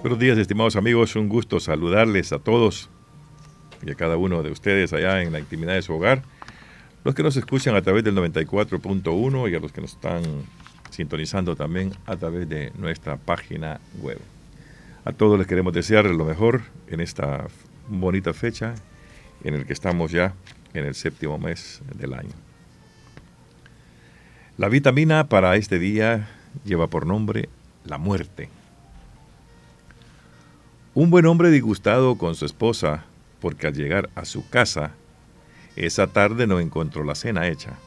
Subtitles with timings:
[0.00, 1.14] Buenos días, estimados amigos.
[1.14, 2.88] Un gusto saludarles a todos
[3.84, 6.22] y a cada uno de ustedes allá en la intimidad de su hogar.
[7.04, 10.22] Los que nos escuchan a través del 94.1 y a los que nos están
[10.88, 14.18] sintonizando también a través de nuestra página web.
[15.04, 17.48] A todos les queremos desear lo mejor en esta
[17.86, 18.74] bonita fecha
[19.44, 20.32] en el que estamos ya
[20.72, 22.32] en el séptimo mes del año.
[24.56, 26.30] La vitamina para este día
[26.64, 27.50] lleva por nombre
[27.84, 28.48] la muerte.
[30.92, 33.04] Un buen hombre disgustado con su esposa
[33.40, 34.90] porque al llegar a su casa,
[35.76, 37.78] esa tarde no encontró la cena hecha.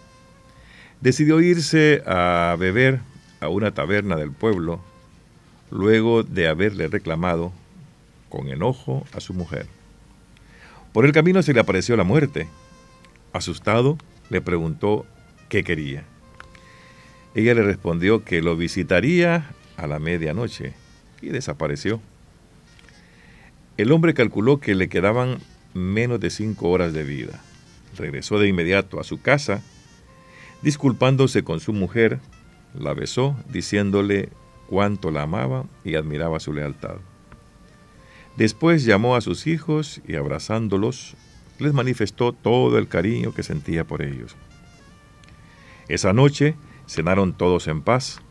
[1.02, 3.02] Decidió irse a beber
[3.42, 4.80] a una taberna del pueblo
[5.70, 7.52] luego de haberle reclamado
[8.30, 9.68] con enojo a su mujer.
[10.94, 12.48] Por el camino se le apareció la muerte.
[13.34, 13.98] Asustado,
[14.30, 15.06] le preguntó
[15.50, 16.06] qué quería.
[17.36, 20.74] Ella le respondió que lo visitaría a la medianoche
[21.22, 22.00] y desapareció.
[23.84, 25.40] El hombre calculó que le quedaban
[25.74, 27.42] menos de cinco horas de vida.
[27.98, 29.62] Regresó de inmediato a su casa,
[30.62, 32.22] disculpándose con su mujer,
[32.74, 34.30] la besó, diciéndole
[34.68, 36.96] cuánto la amaba y admiraba su lealtad.
[38.38, 41.18] Después llamó a sus hijos y abrazándolos,
[41.60, 44.38] les manifestó todo el cariño que sentía por ellos.
[45.90, 46.56] Esa noche
[46.88, 48.22] cenaron todos en paz,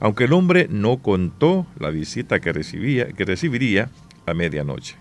[0.00, 3.88] aunque el hombre no contó la visita que, recibía, que recibiría
[4.26, 4.96] a medianoche.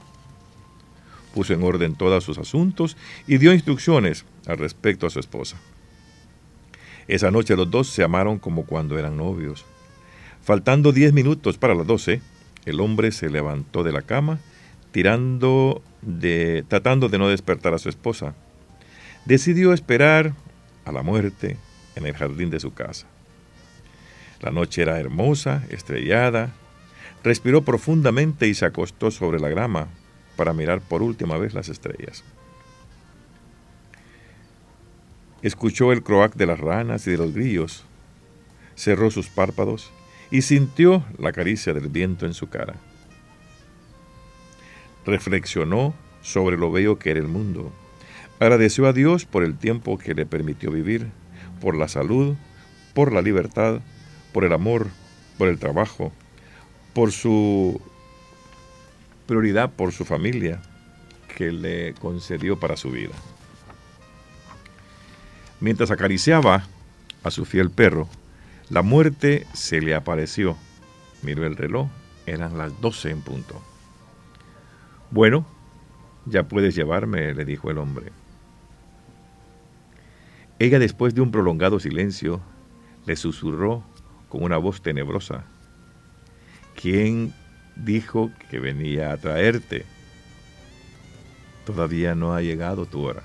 [1.34, 2.96] Puso en orden todos sus asuntos
[3.28, 5.58] y dio instrucciones al respecto a su esposa.
[7.08, 9.66] Esa noche los dos se amaron como cuando eran novios.
[10.42, 12.22] Faltando diez minutos para las doce,
[12.66, 14.40] el hombre se levantó de la cama,
[14.92, 18.34] tirando de, tratando de no despertar a su esposa.
[19.26, 20.34] Decidió esperar
[20.86, 21.58] a la muerte
[21.96, 23.08] en el jardín de su casa.
[24.42, 26.54] La noche era hermosa, estrellada,
[27.26, 29.88] Respiró profundamente y se acostó sobre la grama
[30.36, 32.24] para mirar por última vez las estrellas.
[35.42, 37.84] Escuchó el croac de las ranas y de los grillos,
[38.76, 39.92] cerró sus párpados
[40.30, 42.76] y sintió la caricia del viento en su cara.
[45.04, 47.74] Reflexionó sobre lo bello que era el mundo.
[48.40, 51.08] Agradeció a Dios por el tiempo que le permitió vivir,
[51.60, 52.36] por la salud,
[52.94, 53.82] por la libertad,
[54.32, 54.90] por el amor,
[55.40, 56.12] por el trabajo,
[56.96, 57.82] por su
[59.28, 60.62] prioridad, por su familia
[61.36, 63.14] que le concedió para su vida.
[65.60, 66.66] Mientras acariciaba
[67.22, 68.08] a su fiel perro,
[68.70, 70.56] la muerte se le apareció.
[71.22, 71.90] Miró el reloj,
[72.26, 73.62] eran las doce en punto.
[75.12, 75.46] Bueno,
[76.26, 78.14] ya puedes llevarme, le dijo el hombre.
[80.60, 82.40] Ella, después de un prolongado silencio,
[83.06, 83.84] le susurró
[84.30, 85.44] con una voz tenebrosa.
[86.80, 87.34] ¿Quién
[87.76, 89.86] dijo que venía a traerte?
[91.66, 93.24] Todavía no ha llegado tu hora.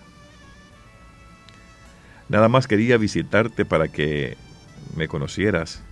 [2.28, 4.36] Nada más quería visitarte para que
[4.96, 5.82] me conocieras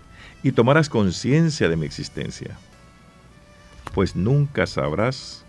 [0.43, 2.57] y tomaras conciencia de mi existencia,
[3.93, 5.45] pues nunca sabrás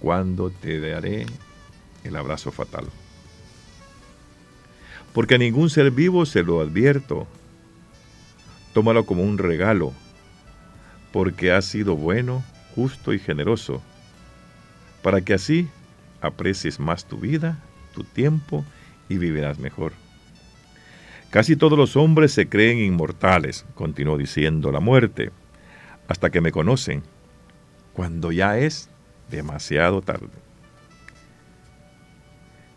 [0.00, 1.26] cuándo te daré
[2.02, 2.86] el abrazo fatal.
[5.12, 7.26] Porque a ningún ser vivo se lo advierto.
[8.72, 9.92] Tómalo como un regalo
[11.12, 13.82] porque has sido bueno, justo y generoso,
[15.02, 15.68] para que así
[16.20, 17.58] aprecies más tu vida,
[17.94, 18.64] tu tiempo
[19.08, 19.92] y vivirás mejor.
[21.30, 25.30] Casi todos los hombres se creen inmortales, continuó diciendo la muerte,
[26.08, 27.02] hasta que me conocen,
[27.92, 28.88] cuando ya es
[29.30, 30.28] demasiado tarde.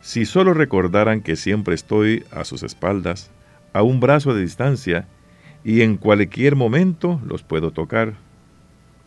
[0.01, 3.29] Si solo recordaran que siempre estoy a sus espaldas,
[3.71, 5.07] a un brazo de distancia,
[5.63, 8.15] y en cualquier momento los puedo tocar.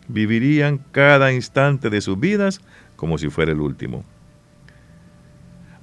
[0.08, 2.60] Vivirían cada instante de sus vidas
[2.96, 4.04] como si fuera el último.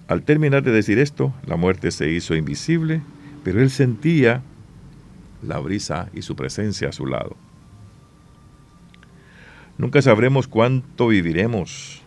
[0.08, 3.02] Al terminar de decir esto, la muerte se hizo invisible,
[3.44, 4.42] pero él sentía
[5.42, 7.36] la brisa y su presencia a su lado.
[9.78, 12.04] Nunca sabremos cuánto viviremos.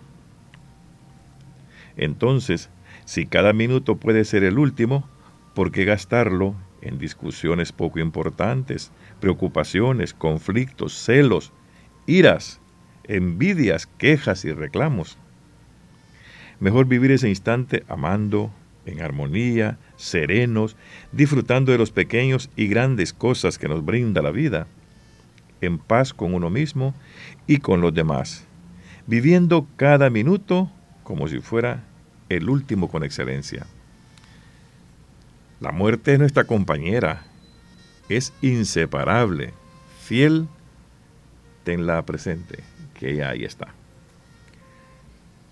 [1.96, 2.70] Entonces,
[3.04, 5.08] si cada minuto puede ser el último,
[5.54, 11.52] ¿por qué gastarlo en discusiones poco importantes, preocupaciones, conflictos, celos,
[12.06, 12.60] iras,
[13.04, 15.18] envidias, quejas y reclamos.
[16.60, 18.52] Mejor vivir ese instante amando,
[18.86, 20.76] en armonía, serenos,
[21.10, 24.66] disfrutando de los pequeños y grandes cosas que nos brinda la vida,
[25.62, 26.94] en paz con uno mismo
[27.46, 28.44] y con los demás,
[29.06, 30.70] viviendo cada minuto
[31.02, 31.84] como si fuera
[32.28, 33.66] el último con excelencia.
[35.60, 37.24] La muerte es nuestra compañera,
[38.08, 39.54] es inseparable,
[40.02, 40.48] fiel
[41.64, 42.62] tenla presente,
[42.98, 43.68] que ahí está.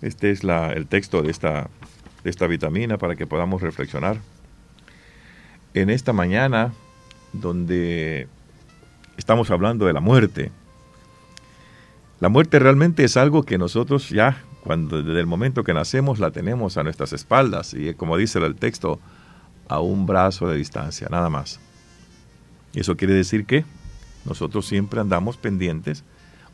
[0.01, 1.69] Este es el texto de esta,
[2.23, 4.17] de esta vitamina para que podamos reflexionar.
[5.73, 6.73] En esta mañana,
[7.31, 8.27] donde
[9.17, 10.51] estamos hablando de la muerte,
[12.19, 16.31] la muerte realmente es algo que nosotros ya, cuando desde el momento que nacemos, la
[16.31, 18.99] tenemos a nuestras espaldas y como dice el texto,
[19.67, 21.59] a un brazo de distancia, nada más.
[22.73, 23.65] Eso quiere decir que
[24.25, 26.03] nosotros siempre andamos pendientes,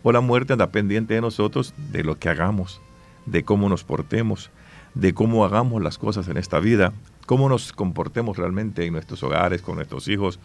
[0.03, 2.81] o la muerte anda pendiente de nosotros, de lo que hagamos,
[3.25, 4.49] de cómo nos portemos,
[4.95, 6.93] de cómo hagamos las cosas en esta vida,
[7.25, 10.39] cómo nos comportemos realmente en nuestros hogares, con nuestros hijos,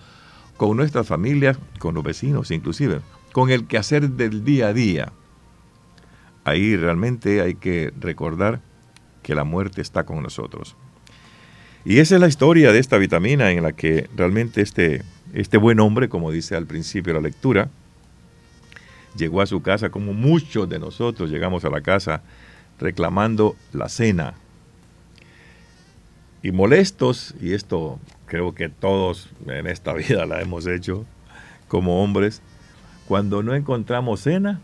[0.56, 3.00] con nuestras familias, con los vecinos inclusive,
[3.32, 5.12] con el quehacer del día a día.
[6.44, 8.60] Ahí realmente hay que recordar
[9.22, 10.76] que la muerte está con nosotros.
[11.84, 15.02] Y esa es la historia de esta vitamina en la que realmente este,
[15.34, 17.68] este buen hombre, como dice al principio de la lectura,
[19.16, 22.22] llegó a su casa como muchos de nosotros llegamos a la casa
[22.78, 24.34] reclamando la cena.
[26.42, 31.04] Y molestos, y esto creo que todos en esta vida la hemos hecho
[31.68, 32.40] como hombres,
[33.06, 34.60] cuando no encontramos cena,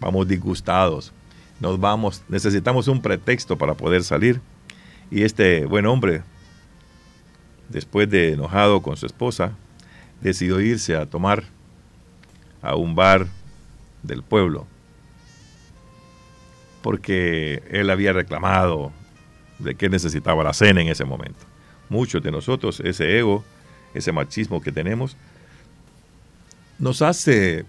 [0.00, 1.12] vamos disgustados,
[1.60, 4.40] nos vamos, necesitamos un pretexto para poder salir.
[5.12, 6.22] Y este buen hombre
[7.68, 9.52] después de enojado con su esposa,
[10.20, 11.44] decidió irse a tomar
[12.62, 13.26] a un bar
[14.02, 14.66] del pueblo,
[16.82, 18.92] porque él había reclamado
[19.58, 21.40] de que necesitaba la cena en ese momento.
[21.88, 23.44] Muchos de nosotros, ese ego,
[23.94, 25.16] ese machismo que tenemos,
[26.78, 27.64] nos hace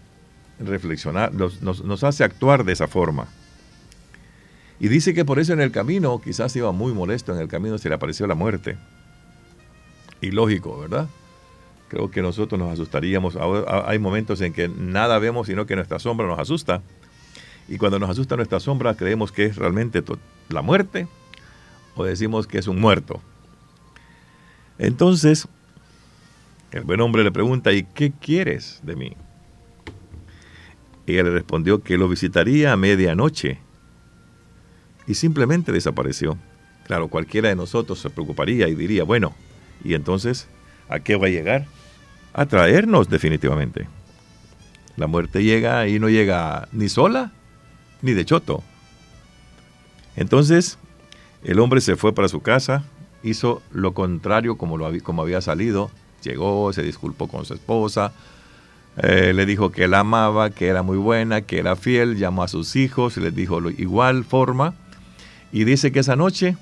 [0.60, 3.28] reflexionar, nos, nos, hace actuar de esa forma.
[4.80, 7.78] Y dice que por eso en el camino, quizás iba muy molesto, en el camino
[7.78, 8.78] se le apareció la muerte
[10.22, 11.08] ilógico, ¿verdad?
[11.88, 13.38] Creo que nosotros nos asustaríamos.
[13.86, 16.82] Hay momentos en que nada vemos, sino que nuestra sombra nos asusta.
[17.70, 20.04] Y cuando nos asusta nuestra sombra, creemos que es realmente
[20.50, 21.08] la muerte
[21.96, 23.22] o decimos que es un muerto.
[24.78, 25.48] Entonces,
[26.72, 29.14] el buen hombre le pregunta, ¿y qué quieres de mí?
[31.06, 33.60] Y ella le respondió que lo visitaría a medianoche.
[35.08, 36.38] Y simplemente desapareció.
[36.86, 39.34] Claro, cualquiera de nosotros se preocuparía y diría, bueno,
[39.84, 40.48] y entonces,
[40.90, 41.66] ¿a qué va a llegar?
[42.34, 43.88] A traernos definitivamente.
[44.96, 47.32] La muerte llega y no llega ni sola
[48.02, 48.64] ni de choto.
[50.16, 50.78] Entonces,
[51.44, 52.84] el hombre se fue para su casa,
[53.24, 55.92] hizo lo contrario como, lo, como había salido,
[56.24, 58.14] llegó, se disculpó con su esposa,
[58.98, 62.48] eh, le dijo que la amaba, que era muy buena, que era fiel, llamó a
[62.48, 64.74] sus hijos les dijo lo, igual forma.
[65.52, 66.58] Y dice que esa noche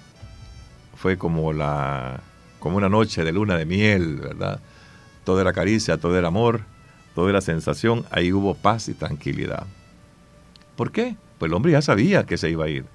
[0.95, 2.21] fue como la
[2.65, 4.59] como una noche de luna de miel, ¿verdad?
[5.23, 6.61] Todo era caricia, todo era amor,
[7.13, 9.67] toda era sensación, ahí hubo paz y tranquilidad.
[10.75, 11.15] ¿Por qué?
[11.37, 12.85] Pues el hombre ya sabía que se iba a ir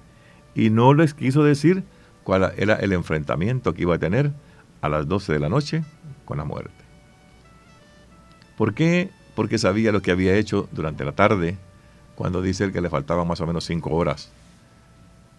[0.55, 1.85] y no les quiso decir
[2.25, 4.33] cuál era el enfrentamiento que iba a tener
[4.81, 5.85] a las 12 de la noche
[6.25, 6.83] con la muerte.
[8.57, 9.09] ¿Por qué?
[9.35, 11.57] Porque sabía lo que había hecho durante la tarde,
[12.15, 14.33] cuando dice él que le faltaban más o menos cinco horas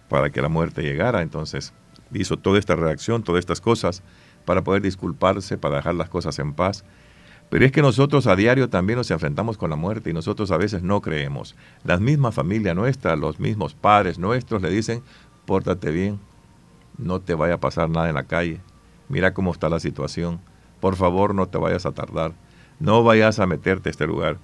[0.08, 1.20] para que la muerte llegara.
[1.20, 1.74] Entonces
[2.12, 4.02] hizo toda esta reacción, todas estas cosas,
[4.44, 6.84] para poder disculparse, para dejar las cosas en paz.
[7.50, 10.56] Pero es que nosotros a diario también nos enfrentamos con la muerte y nosotros a
[10.56, 11.54] veces no creemos.
[11.84, 15.02] La misma familia nuestra, los mismos padres nuestros le dicen,
[15.44, 16.18] pórtate bien,
[16.96, 18.60] no te vaya a pasar nada en la calle,
[19.08, 20.40] mira cómo está la situación,
[20.80, 22.32] por favor no te vayas a tardar,
[22.80, 24.38] no vayas a meterte a este lugar.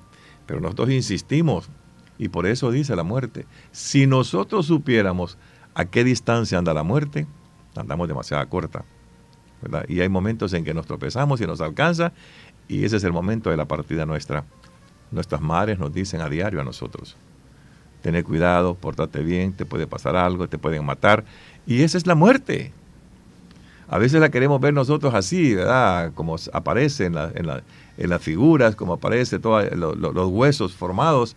[0.47, 1.71] Pero nosotros insistimos
[2.19, 5.39] y por eso dice la muerte, si nosotros supiéramos
[5.75, 7.27] a qué distancia anda la muerte,
[7.77, 8.85] andamos demasiado corta.
[9.89, 12.13] Y hay momentos en que nos tropezamos y nos alcanza
[12.69, 14.45] y ese es el momento de la partida nuestra.
[15.11, 17.17] Nuestras madres nos dicen a diario a nosotros,
[18.03, 21.25] tener cuidado, pórtate bien, te puede pasar algo, te pueden matar
[21.67, 22.73] y esa es la muerte.
[23.89, 26.13] A veces la queremos ver nosotros así, ¿verdad?
[26.15, 31.37] Como aparece en, las figuras, como aparece todos los huesos formados.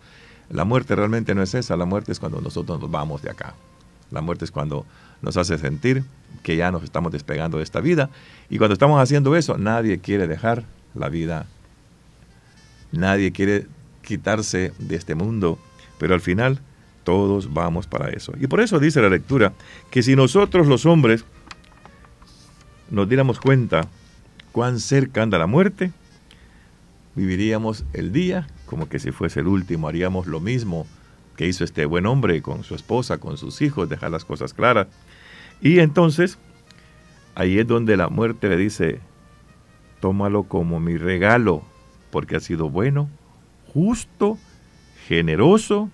[0.50, 3.54] La muerte realmente no es esa, la muerte es cuando nosotros nos vamos de acá.
[4.12, 4.86] La muerte es cuando
[5.22, 6.04] nos hace sentir
[6.42, 8.10] que ya nos estamos despegando de esta vida.
[8.50, 10.64] Y cuando estamos haciendo eso, nadie quiere dejar
[10.94, 11.46] la vida.
[12.92, 13.66] Nadie quiere
[14.02, 15.58] quitarse de este mundo.
[15.98, 16.60] Pero al final
[17.04, 18.32] todos vamos para eso.
[18.40, 19.52] Y por eso dice la lectura
[19.90, 21.24] que si nosotros los hombres
[22.90, 23.88] nos diéramos cuenta
[24.52, 25.90] cuán cerca anda la muerte,
[27.14, 30.86] viviríamos el día como que si fuese el último, haríamos lo mismo
[31.42, 34.86] que hizo este buen hombre con su esposa, con sus hijos, dejar las cosas claras.
[35.60, 36.38] Y entonces,
[37.34, 39.00] ahí es donde la muerte le dice,
[39.98, 41.64] tómalo como mi regalo,
[42.12, 43.10] porque ha sido bueno,
[43.74, 44.38] justo,
[45.08, 45.90] generoso,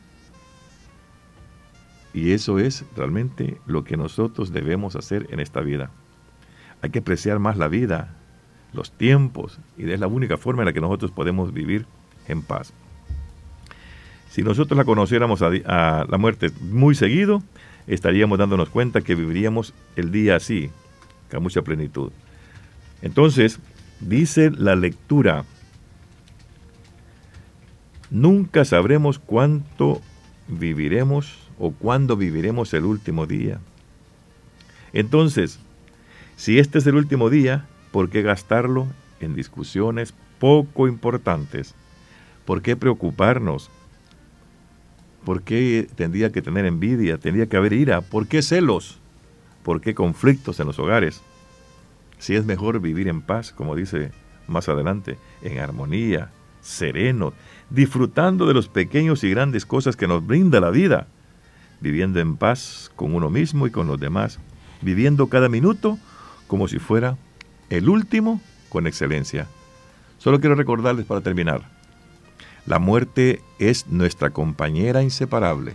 [2.13, 5.91] y eso es realmente lo que nosotros debemos hacer en esta vida.
[6.83, 8.15] Hay que apreciar más la vida,
[8.75, 11.87] los tiempos, y es la única forma en la que nosotros podemos vivir
[12.27, 12.75] en paz.
[14.31, 17.43] Si nosotros la conociéramos a, la muerte muy seguido,
[17.87, 20.71] estaríamos dándonos cuenta que viviríamos el día así,
[21.31, 22.13] con mucha plenitud.
[23.01, 23.59] Entonces,
[24.01, 25.45] dice la lectura,
[28.11, 30.01] nunca sabremos cuánto
[30.47, 33.61] viviremos o cuándo viviremos el último día.
[34.93, 35.59] Entonces,
[36.37, 38.87] si este es el último día, ¿por qué gastarlo
[39.21, 41.75] en discusiones poco importantes?
[42.45, 43.71] ¿Por qué preocuparnos?
[45.29, 47.19] ¿Por qué tendría que tener envidia?
[47.19, 48.01] ¿Tendría que haber ira?
[48.01, 48.99] ¿Por qué celos?
[49.63, 51.21] ¿Por qué conflictos en los hogares?
[52.19, 54.11] Si es mejor vivir en paz, como dice
[54.47, 56.31] más adelante, en armonía,
[56.63, 57.35] sereno,
[57.69, 61.09] disfrutando de los pequeños y grandes cosas que nos brinda la vida,
[61.83, 64.39] viviendo en paz con uno mismo y con los demás,
[64.81, 65.99] viviendo cada minuto
[66.47, 67.19] como si fuera
[67.69, 69.47] el último con excelencia.
[70.17, 71.78] Solo quiero recordarles para terminar,
[72.69, 75.75] la muerte es nuestra compañera inseparable.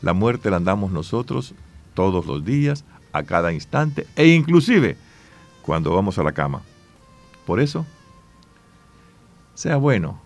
[0.00, 1.54] La muerte la andamos nosotros
[1.92, 4.96] todos los días, a cada instante e inclusive
[5.60, 6.62] cuando vamos a la cama.
[7.44, 7.84] Por eso,
[9.54, 10.18] sea bueno,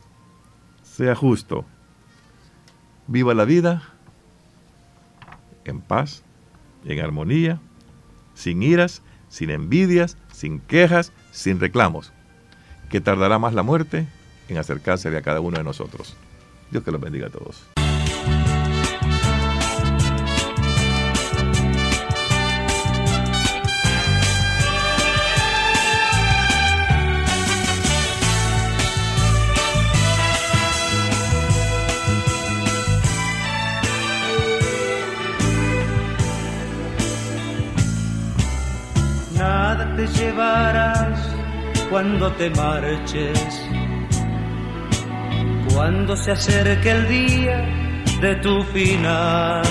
[0.84, 1.64] sea justo,
[3.08, 3.82] viva la vida
[5.64, 6.22] en paz,
[6.84, 7.60] en armonía,
[8.34, 12.12] sin iras, sin envidias, sin quejas, sin reclamos.
[12.90, 14.06] Que tardará más la muerte
[14.50, 16.14] en acercarse a cada uno de nosotros.
[16.70, 17.64] Dios que los bendiga a todos.
[39.96, 41.18] te llevarás
[41.90, 43.60] cuando te marches,
[45.80, 47.64] cuando se acerque el día
[48.20, 49.62] de tu final.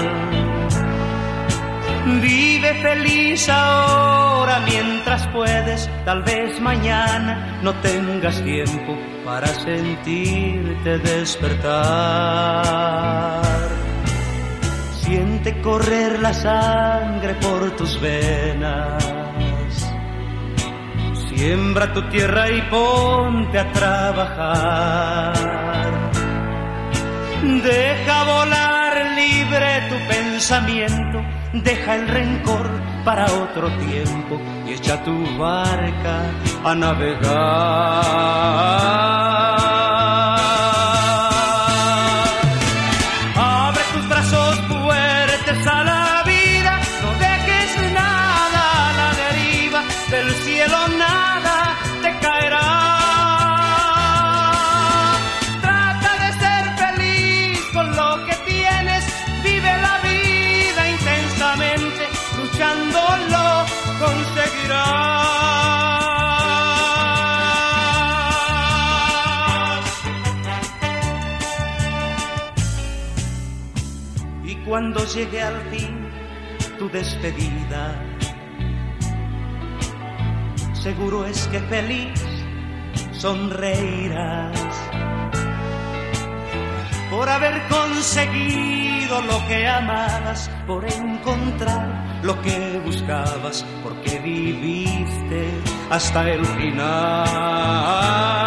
[2.20, 11.70] Vive feliz ahora mientras puedes, tal vez mañana no tengas tiempo para sentirte despertar.
[15.04, 19.20] Siente correr la sangre por tus venas
[21.40, 25.34] Siembra tu tierra y ponte a trabajar.
[27.42, 32.70] Deja volar libre tu pensamiento, deja el rencor
[33.06, 36.26] para otro tiempo y echa tu barca
[36.66, 37.30] a navegar.
[75.14, 76.08] Llegue al fin
[76.78, 78.02] tu despedida.
[80.74, 82.22] Seguro es que feliz
[83.12, 84.52] sonreirás
[87.10, 95.50] por haber conseguido lo que amabas, por encontrar lo que buscabas, porque viviste
[95.90, 98.39] hasta el final.